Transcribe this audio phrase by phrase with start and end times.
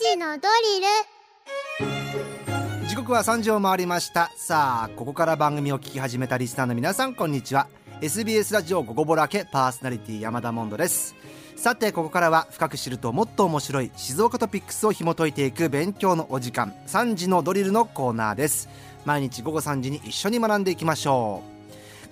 [0.00, 0.80] 時のドリ
[2.80, 2.88] ル。
[2.88, 4.30] 時刻は3時を回りました。
[4.36, 7.68] さあここから番組を聞き始めたリスナーの皆さんこんにちは。
[8.00, 11.14] SBS ラジオ「午後ぼらけ」パーソナリティ山田モンドです。
[11.54, 18.70] さてここからは深く知るともっと面白い静岡トピックスを紐解いていく勉強のお時間3時のドリルのコーナーです。
[19.04, 21.49] 毎日午後3時に一緒に学んでいきましょう。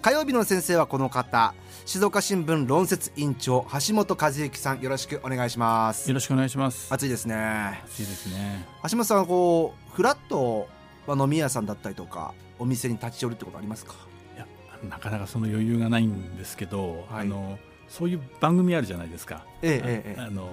[0.00, 1.54] 火曜日の先生はこの方
[1.84, 6.08] 静岡新聞論説委員長橋本和之さんよろしくお願いします。
[6.08, 6.94] よろしくお願いします。
[6.94, 7.80] 暑いですね。
[7.84, 8.64] 暑いですね。
[8.88, 10.68] 橋本さんこうフラット
[11.08, 13.94] 飲み屋さんだったりとかお店に立ち寄るってことありますか？
[14.36, 14.46] いや
[14.88, 17.58] なかなかその余裕がないんですけど、はい、あの
[17.88, 20.48] そういう番組あるじゃないですか、ええええ、あの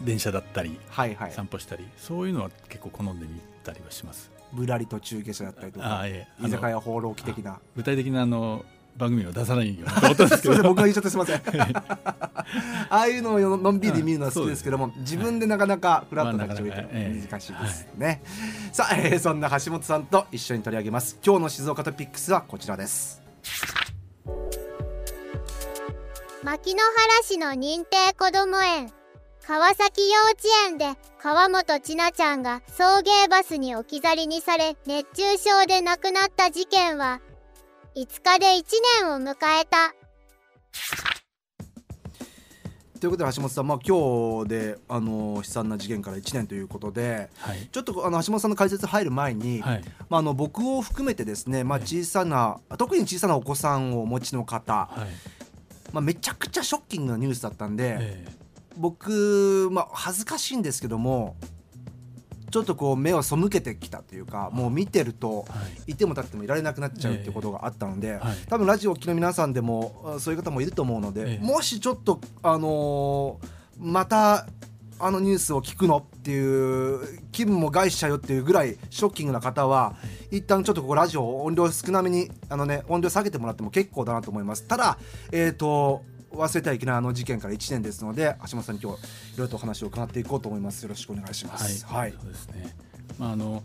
[0.00, 4.30] 電車だったり、はいはい、散歩したりそういうのは結構好んでみたりはします。
[4.52, 7.58] ぶらり途中下車だったりとか、ええ、居酒屋放浪記的な。
[7.74, 8.64] 具体的なあの
[8.96, 10.42] 番組を出さないようなことです。
[10.42, 11.42] け ど僕が言っちゃってすみません。
[12.90, 16.82] ああいうのをのんびり見るのは好きですけども、自分でなかなかフラットな口を言うと
[17.30, 18.20] 難しいですね、はい、
[18.72, 21.18] さあ、えー、そんな橋本さんと一緒に取り上げます。
[21.24, 23.22] 今日の静岡トピックスはこちらです。
[26.44, 28.92] 牧之原市の認定こども園
[29.46, 37.20] 川崎幼稚園で川本千奈ちゃんが送迎バスに置き去りにされ熱中症で亡くなった事件は
[37.96, 38.64] 5日で1
[39.02, 39.94] 年を迎えた。
[42.98, 54.90] ということで橋本さん、まあ、今日であの悲惨な事件から1年ということで、はい、ちょっとあの橋本さんの解説入る前に、はい、まあ、あの僕を含めてですね、まあ、小さな、はい、特に小さなお子さんをお持ちの方、
[55.92, 58.32] まあ、めちゃくちゃショッキングなニュースだったんで、えー、
[58.76, 61.36] 僕、まあ、恥ずかしいんですけども
[62.54, 65.44] ちょっとこう目を背けてきたというかもう見てると
[65.88, 65.96] い。
[65.96, 73.40] ても立ってもいられなくなっちゃうっていうことがあったので多分ラジオを聴きの皆さんでもそういう方もいると思うのでもしちょっとあの
[73.76, 74.46] また
[75.00, 79.96] あのニュースを聞くのっていう気分も害しちゃうよっていうぐらいショッキングな方は
[80.30, 84.62] 一旦ちょっとここラジオ音量少なめにあのね音量下げてもらっても結構だなと思います。
[84.62, 84.96] ただ
[85.32, 90.82] えっ、と忘れてはいけないあの事件から1年ですので橋本さんに今日いろいろとお話を伺っていこうと思います。
[90.82, 91.86] よろしくお願いします。
[91.86, 92.76] はい、はい、そうですね。
[93.18, 93.62] まああの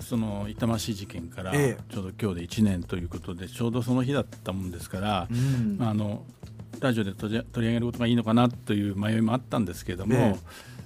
[0.00, 6.24] その痛ましい事件からちょうど今日で1年ということで、ちょうどその日だったもんですから、うん、まああの
[6.80, 10.34] ラジオで取り上げることがいいのかなという迷いもあったんですけれども、え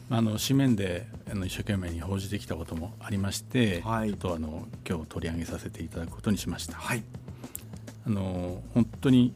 [0.08, 6.76] あの紙面であの一生懸命に報じてきたこともありまして、はい、ちょっとあの今日取り上げさせていただくことにしました。
[6.76, 7.02] はい、
[8.06, 9.34] あの本当に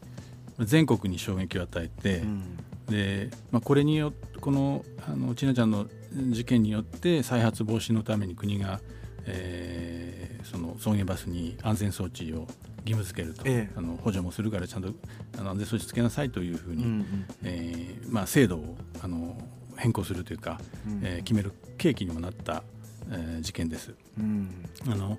[0.65, 2.56] 全国に衝撃を与えて、うん、
[2.88, 5.87] でまあ、これによこのあのちなちゃんの
[6.31, 8.81] 事件によって再発防止のために国が、
[9.26, 12.47] えー、その送迎バスに安全装置を
[12.84, 14.93] 義務付けると、ええ、あの補助もするからちゃんと
[15.38, 19.37] あの安全装置つけなさいというふうに、うんうん、えー、まあ、制度をあの
[19.76, 22.62] 変更するというか、うん、えー、決める契機にもなった、
[23.10, 23.94] えー、事件です。
[24.19, 25.19] うん、あの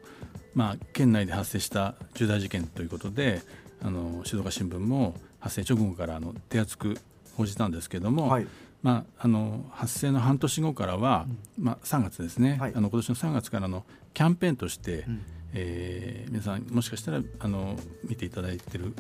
[0.53, 3.41] まあ、県内で発生した重大事件ということで
[3.81, 6.97] あの静岡新聞も発生直後からあの手厚く
[7.35, 8.47] 報じたんですけれども、はい、
[8.84, 11.25] まあ、あの発生の半年後からは、
[11.57, 15.22] うん、まあ、3月ですね、はい、あの今年の3月からのキャンペーンとして、うん、
[15.53, 18.94] えー、皆さんもしかしたらあの見ていただいてる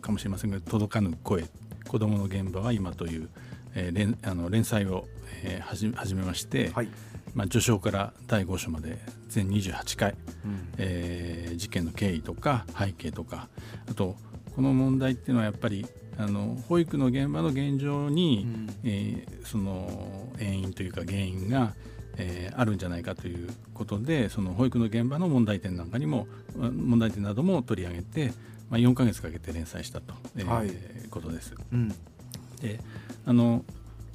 [0.00, 1.44] かもしれませんが「届かぬ声
[1.88, 3.28] 子どもの現場は今」という、
[3.74, 5.06] えー、連あの連載を、
[5.44, 6.88] えー、始めまして、はい、
[7.34, 8.98] まあ、序章から第5章まで
[9.28, 13.48] 全28回、うん、えー、事件の経緯とか背景とか
[13.88, 14.16] あと
[14.54, 15.86] この問題っていうのはやっぱり
[16.18, 21.72] あの保育の現場の現状に、うん、えー、その遠因というか原因が、
[22.16, 28.32] えー、あるんじゃないかということでその保育の現場の問題点なんかにも問題点なども取り上げて、
[28.68, 30.70] まあ、4か月かけて連載したと、えー、はい、
[31.10, 31.54] ことです。
[31.72, 31.88] うん、
[32.60, 32.80] で
[33.24, 33.64] あの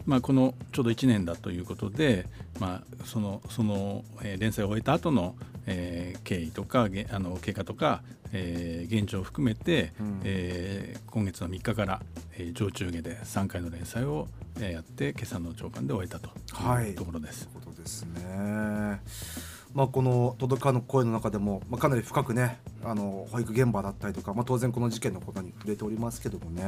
[0.06, 2.28] まあ、このちょうど1年だということで、
[2.60, 5.36] まあ、そのその、えー、連載を終えた後の、
[5.68, 12.02] えー、経緯とかあの経過とか、えー、現状を含めて、うん、えー、今月の3日から、
[12.38, 14.28] えー、上中下で3回の連載を、
[14.58, 16.30] えー、やって今朝の朝刊で終えたと
[16.82, 17.46] いうところです。
[17.46, 19.02] はい、ということですね。
[19.74, 26.64] まあ、この届かぬ声の中でも、まあ、かなり深くねあの保育現場だったりとか、まあ、当然この事件のことに触れておりますけどもね、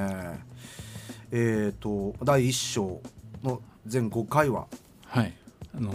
[1.32, 3.02] えーと第1章
[3.44, 4.68] の全5回は？
[5.06, 5.34] はい。
[5.74, 5.94] あの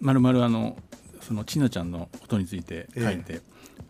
[0.00, 0.76] まるまるあの
[1.28, 3.40] そのち奈ちゃんのことについて書いて、えー、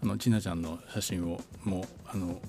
[0.03, 2.41] あのち奈ちゃんの写真をもうあの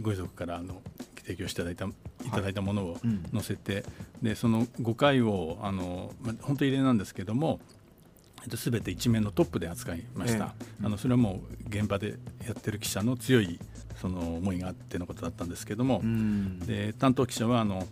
[0.00, 0.80] ご遺族からあの
[1.22, 1.88] 提供していただいたい。
[2.30, 2.98] ただいたものを
[3.32, 3.86] 載せて、はいう
[4.24, 7.60] ん、でその5回をあの、まあ、本当異例なんですけども
[8.56, 12.14] すべて一面のトップで扱いました、えー、あのそれはもう現場で
[12.46, 13.58] やってる記者の強い
[14.00, 17.86] その思いがあってのことだったんですけども、うん、で担当記者はあの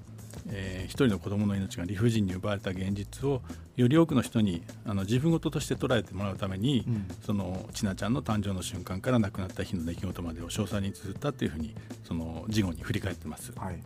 [0.50, 3.43] えー、一人の子どもの命が理不尽に奪われた現実を
[3.76, 11.75] より多くの人にあの自分事として捉えてもらうために、うん、その千奈ちゃんの誕生の瞬間から亡くなった日の出来事までを詳細に綴ったというふうに
[12.05, 13.52] その事後に振り返ってます。
[13.56, 13.81] はい、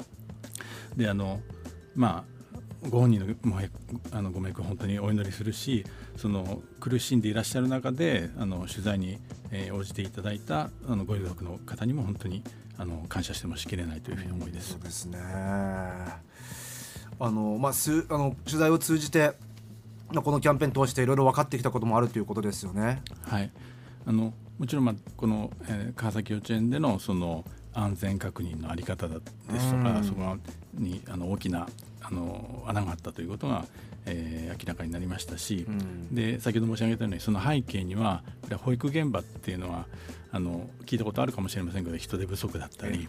[0.97, 1.41] であの
[1.95, 2.37] まあ
[2.89, 3.27] ご本人の
[4.13, 5.85] あのご冥福本当にお祈りするし
[6.17, 9.19] その苦しんでいらっしゃる中であの取材に、
[9.51, 12.45] えー、応じていただいたあのご遺族の方にも本当に
[12.79, 14.73] あの感謝してもしきれないというふうに思いです。
[14.73, 15.19] そうですね
[17.19, 19.33] あの、まあ、すあの取材を通じて
[20.15, 23.03] このキャンペーン通していろいろ分かってきたこともあるということですよね。
[23.29, 23.51] はい。
[24.07, 29.15] あのもちろん、まあ、この、えー、川崎幼稚園でのその安全確認の在り方で
[29.59, 30.37] すとか、そこ
[30.75, 31.69] にあの大きな
[32.01, 33.67] あの穴があったということが、
[34.07, 38.23] えー、明らかになりましたし、うん、で先ほど申し上げたようにその背景には
[38.63, 39.87] 保育現場っていうのは
[40.31, 43.09] あの聞いたことあるかもしれませんけど人手不足だったり、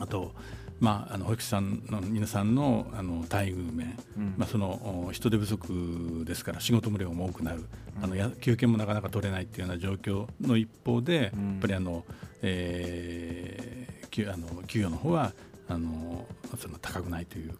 [0.00, 0.32] あと
[0.80, 7.66] まあ、あの保育士さんの皆さんのあの待遇面、うん、まあ、その人手不足ですから仕事量も多くなる、
[7.98, 12.04] うん、あのや休憩もなかなか取れないっていうような状況の一方で、うん、やっぱりあの、
[12.40, 15.32] えー、給あの給与の方は
[15.68, 16.26] あの
[16.58, 17.52] その高くないという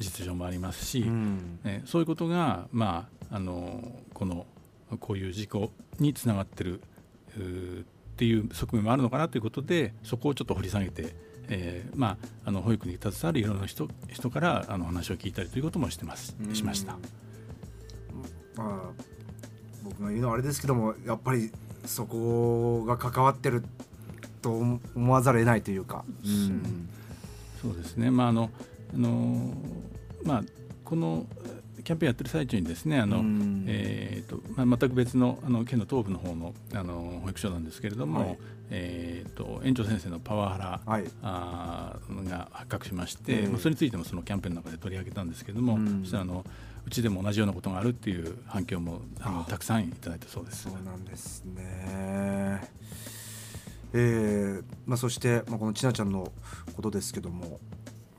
[0.00, 4.44] 実情もありますし、うん、えそういうことが、まあ、あのこの
[4.98, 5.70] こういう事故
[6.00, 11.14] につながってるっていう側面もあるのかなということでそこをちょっと掘り下げて、
[11.48, 16.96] えーまあ、あの保育に携わるいろんな人人からあの話を聞いたりということもしてますしました。
[18.56, 19.02] まあ、
[19.84, 21.50] 僕が言うのはあれですけどもやっぱり
[21.84, 23.62] そこが関わってる
[24.42, 26.04] と思わざるを得ないというか。
[26.24, 26.88] うん、
[27.62, 28.50] そうですね、まああの
[28.94, 29.54] あの
[30.24, 30.42] まあ、
[30.84, 31.26] この
[31.88, 33.22] キャンペーンやってる最中にですねあの、
[33.66, 38.38] えーとまあ、全く別のあの県の東部の方のあの保育所なんですけれども、はい、
[38.68, 41.96] えーと、園長先生のパワハラ、はい、あ
[42.28, 46.44] が発覚しまして、まあ、それについてもそのキャンペーンの中で取り上げたんですけれども、そしたらあの
[46.86, 50.64] うちでも同じようなことがあるっていう反響もあのたくさんいただいたそうです。
[50.64, 52.68] そうなんですね。
[53.94, 56.30] えーまあ、そして、まあ、このちなちゃんの
[56.76, 57.58] ことですけども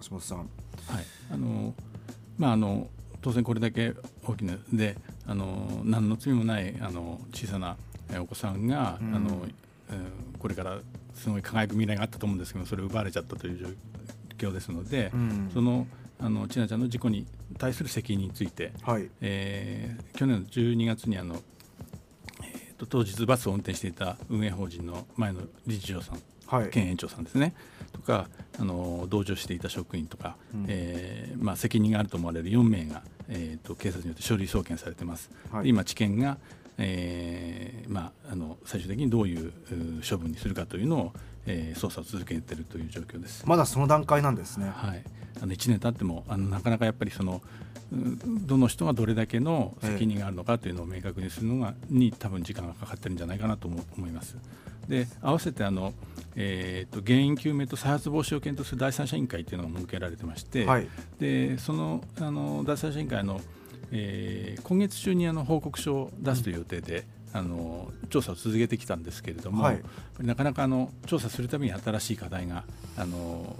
[0.01, 0.37] 橋本さん。
[0.39, 0.47] はい。
[1.29, 1.75] あの
[2.39, 2.87] まあ、あの
[3.21, 3.93] 当然これだけ
[4.25, 7.77] 大きなであの何の罪もないあの小さな
[8.19, 9.45] お子さんが、うん、あの
[10.39, 10.79] これから
[11.13, 13.57] すごい輝く未来があったと思うんですけどそれを奪われちゃったという
[14.37, 15.85] 状況ですので、うん、その
[16.21, 17.25] あの千奈ちゃんの事故に
[17.57, 21.35] 対する責任について、はい、えー、去年の12月にあの、
[22.43, 27.53] えーと、当日バスを運転していた運営法人の前の理事長さんはい、県園長さんですね
[27.99, 28.29] とか
[28.59, 35.29] あの同乗していた職員とか、うん、えー、まあ、責任があると思われる4名が、えーと、警察によって書類送検されてます。
[35.51, 36.37] はい、今地検が
[36.81, 39.51] えーまあ、あの最終的にどういう
[40.09, 41.13] 処分にするかというのを、
[41.45, 43.45] えー、捜査を続けているという状況です。
[43.45, 45.03] まだその段階なんですね、はい、
[45.41, 47.41] あの1年経ってもあのなかなかやっぱりその
[47.91, 54.37] どの人がどれだけの責任があるのかというのを明確にするのがに多分時間がかかってるんじゃないかなと思います。
[54.87, 55.93] で合わせてあの、
[56.41, 60.87] えーと、原因究明と再発防止を検討する第三者委員会というのが設けられてまして、はい、
[61.19, 63.41] でそのあの第三者委員会の、
[63.91, 69.81] えー、今月中にあの報告書を出すという予定で、うん、あの調査を続けてきたんですけれども、はい、
[70.19, 72.63] なかなかあの調査するために新しい課題が
[72.95, 73.57] あの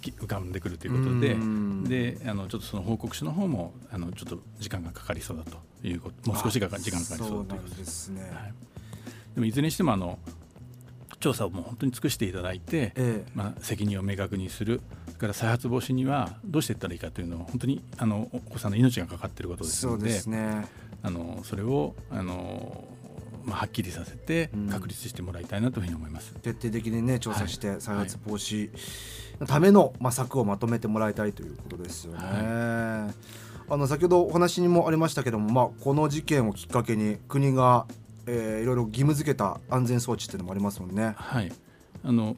[0.00, 8.22] 浮かんでくるということでであのちょっとその報告書の方もあのちょっと時間がかかりそうだということもう少しが時間がかかりそうだということですね。
[8.22, 8.54] はい。
[9.34, 10.18] でもいずれにしてもあの
[11.20, 14.80] 調査をもう本当に尽くしていただいて、ええ、まあ、責任を明確にする。
[15.06, 20.66] それから再発防止にはどうしていったらいいかというのは本当にあのお子さんの命がかかっていることですのでそね、
[21.02, 22.84] あのそれをあの、
[23.44, 28.70] まあ、はっきりさせて確立してもらいたいなというふうに思います、うん、徹底的に、ね、調査して再発防止
[29.40, 32.18] のための、まあ、策をまとめてもらいたいということですよね。
[32.18, 33.14] はい、
[33.70, 37.86] あの先ほどお話にもありましたけども、まあ、この事件をきっかけに国が
[38.26, 41.14] えー、いろいろ義務付けた安全装置っていうのもありますもんね。
[41.16, 41.52] はい。
[42.04, 42.36] あの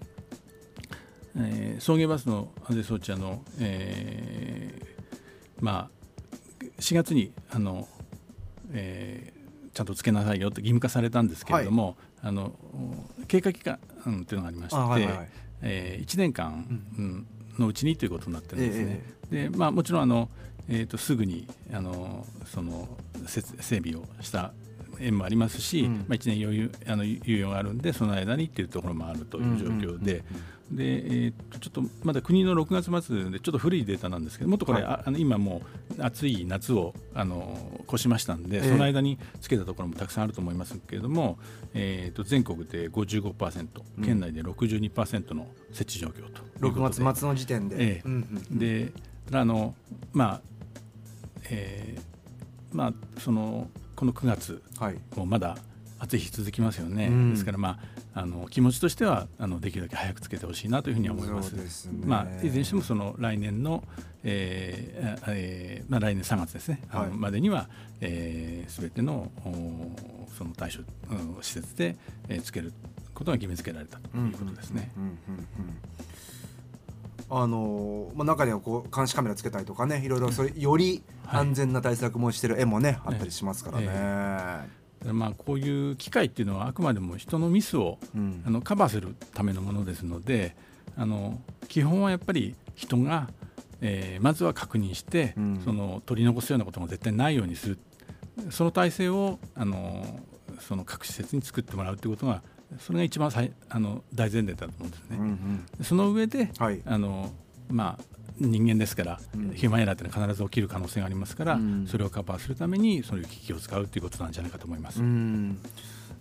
[1.36, 5.98] えー、送迎バスの安全装置あの、えー、まあ
[6.80, 7.86] 4月にあの、
[8.72, 12.52] えー、ちゃんとつけなさいよと義務化されたんですけれども、はい、あの
[13.28, 13.78] 経過期間
[14.26, 15.28] というのがありまして、はいはい、
[15.62, 16.66] えー、1年間、
[16.98, 17.26] うん、
[17.58, 19.02] のうちにということになってるんですね。
[19.30, 20.28] えー、でまあ、もちろんあの、
[20.68, 22.88] えーと、すぐにあのその
[23.26, 23.42] 整
[23.80, 24.52] 備をした
[25.00, 30.24] 縁もありますし、うん、まあ、1年余裕あの猶予があるんでその間にっていうところもあるという状況で。
[30.70, 35.62] でえー、とちょっとまだ国の6月末でちょっと古いデータなんですけどもっとこれ、はい、あの今も
[35.98, 41.38] う暑い夏をあの越しましたんで、えー、その間につけたところもたくさんあると思いますけれども、
[41.72, 43.66] えー、と全国で55%、
[44.04, 47.76] 県内で62%の設置状況と6月末の時点で。
[47.78, 48.92] えー、で
[49.32, 49.74] あの
[50.12, 50.40] まあ
[51.50, 54.62] えー、まあそのこの9月
[55.16, 55.58] もまだ
[55.98, 57.80] 暑い日続きますよね、ですからま
[58.14, 61.50] ああの気持ちとしてはあのできるだけ早くつけてほしいなというふうに思います。
[61.68, 63.82] すね、まあいずれにしてもその来年の、
[64.22, 67.68] えーえー、まあ来年3月ですね、はい、までにはす
[68.02, 69.32] べ、えー、ての
[70.38, 70.78] その対象、
[71.10, 71.96] うん、施設で、
[72.28, 72.72] えー、つける
[73.14, 74.92] ことが義務付けられたということですね。
[77.30, 83.86] あのまあ、中にはこう監視カメラつけたりとかねいろいろそれより安全な対策もしてる絵もね、はい、あったりしますからね。
[83.88, 90.56] えー、まあ、こういう機械っていうのはあくまでも人のミスを、うん、あのカバーするためのものですので
[90.96, 93.28] あの基本はやっぱり人が、
[93.82, 97.78] えー、まずは確認して、うん、その取り残すようなことも絶対ないようにする。
[98.50, 100.20] その体制をあの
[100.60, 102.42] その各施設に作ってもらうということが
[102.78, 105.16] それが一番最あの大前提だと思うんですね。
[105.18, 105.24] うん
[105.78, 107.32] うん、その上で、はい、あの
[107.70, 108.04] まあ
[108.38, 115.00] 人間ですから、うん、ヒューマンエラーというのは必ず起きる可能性がありますから、うん、それをカバーするためにそういう機器を使うということなんじゃないかと思います。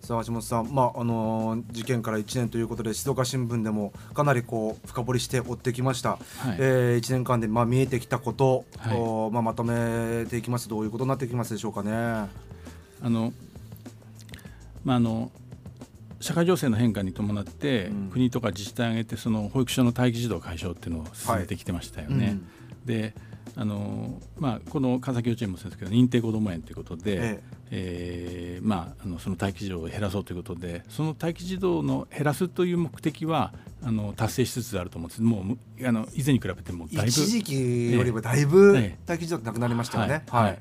[0.00, 6.20] さあ橋本さん、まああの事件から1年ということで静岡新聞でもかなりこう深掘りして追ってきました、はい、
[6.58, 10.68] えー、1年間でまあ見えてきたこと、はい、まあ、まとめていきます。
[10.68, 11.92] どういうことになってきますでしょうかね。
[11.92, 12.30] あ
[13.02, 13.32] の
[14.84, 15.30] まああの
[16.20, 22.24] 社会情勢の変化に伴って、うん、国とか自治体を挙げてその保育所の待機児童解消っていうのを進めてきてましたよね。
[22.24, 22.46] はいうん、
[22.86, 23.14] で
[23.56, 27.58] あのまあ、この川崎幼稚園もそうですけど認定こども園ということで、ええ。
[27.70, 35.22] えー、まあ、あのその待機児童を減らそうということでその待機児童の減らすという目的はあの達成しつつあると思うんです。
[35.22, 38.74] もうあの以前に比べてもだいぶ一時期よりもだいぶ
[39.06, 40.22] 待機児童ってなくなりましたよね。
[40.28, 40.58] はい、はい、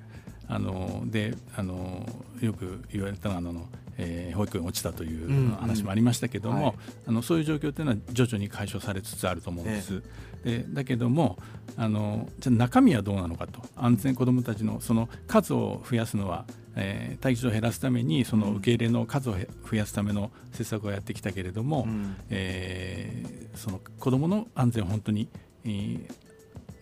[0.48, 2.04] あのであの
[2.42, 6.76] よく言われたのはあのえー、保育園落ちたという話もありましたけども、うんうんはい、
[7.08, 10.04] あのそういう状況というのは徐々に解消されつつあると思うんです。
[10.44, 11.38] えー、でだけども
[11.76, 13.62] あのじゃ中身はどうなのかと。
[13.76, 19.36] 安全子どもたちのその数を増やすのは、えー、待機児を減らすためにその受け入れの数を
[19.70, 25.28] 増やすための施策をやってきたけれども、うん、えー、その子どもの安全を本当に、
[25.66, 26.10] えー、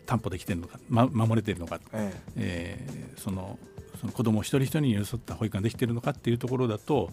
[0.05, 2.13] 担保できているのか、ま、守れているのか、え。
[2.35, 3.57] えー、その
[3.95, 7.11] その子ども一人一人に寄り添った保育ができているのかっていうところだと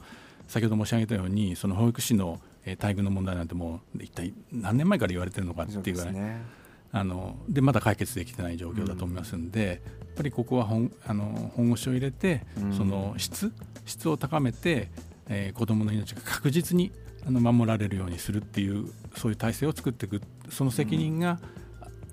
[0.49, 6.43] 先ほど申し上げたようにその保育士の待遇の問題なんてもう一体何年前から言われてるのかっていうぐらい、ね、
[6.93, 9.81] あのでまだ解決できてない状況だと思いますんで、うん、やっ
[10.17, 13.53] ぱりここは本あの本腰を入れて、うん、その質
[13.85, 14.91] 質を高めて、
[15.29, 16.93] えー、子どもの命が確実に
[17.27, 20.21] あの守られるようにするっていうそういう体制を作っていく
[20.51, 21.41] その責任が、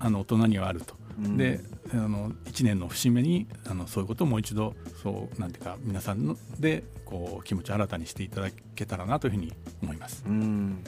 [0.00, 0.98] うん、あの大人にはあると。
[1.36, 1.60] で
[1.92, 10.24] あの1年の節目にあのそういうことをもう一度そうなんていうか皆さんのでこう気持ちを新たにしていただけたらなというふうに思います。
[10.26, 10.84] うん。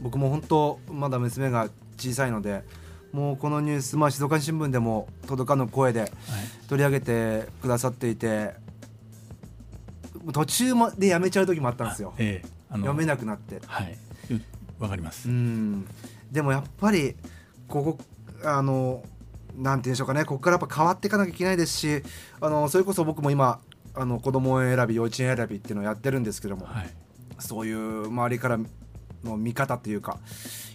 [0.00, 2.64] 僕も本当まだ娘が小さいので
[3.12, 6.12] もうこのニュース、まあ、静岡新聞でも届かぬ声で
[6.68, 13.60] 取り上げてくださっていて、はい、途中までやめちゃう時もあったんですよ、ええ、読めなくなって。
[13.66, 13.96] はい。
[14.78, 15.28] わかります。
[15.28, 15.86] うん。
[16.30, 17.14] でもやっぱり
[17.68, 17.98] ここ
[18.44, 19.02] あの
[19.56, 20.24] なんていうんでしょうかね。
[20.24, 22.02] ここからやっぱ変わっていかなきゃいけないですし
[22.40, 23.60] あのそれこそ僕も今
[23.94, 26.90] あの子供選び幼稚園選びっていうのをやってるんですけども、はい、
[27.38, 28.58] そういう周りから
[29.26, 30.18] の見方というか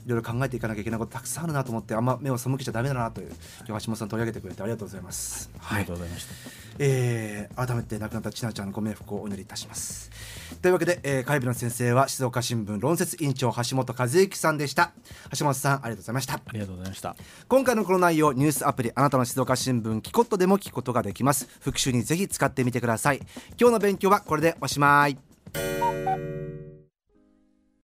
[0.06, 3.32] いろいろ考えていかなきゃいけないことたくさんあるなと思ってあんま目を背けちゃだめだなという
[3.68, 5.50] 今日橋本さん取り上げてくれてありがとうございます。
[5.60, 6.34] はい、ありがとうございました、
[6.80, 10.10] えー、改めて亡くなった千奈ちゃんのご冥福をお祈りいたします。
[10.62, 14.92] というわけで、えー、火曜日の先生は静岡新聞論説委員長橋本和之さんでした。
[15.38, 16.34] 橋本さんありがとうございました。
[16.34, 17.16] ありがとうございました。
[17.48, 21.48] 今回のこの内容ニュースアプリあなたの静岡新聞キコットでも聞くことができます。
[21.62, 23.20] 復習にぜひ使ってみてください。
[23.60, 25.18] 今日の勉強はこれでおしまい